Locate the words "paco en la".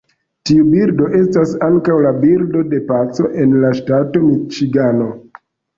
2.91-3.73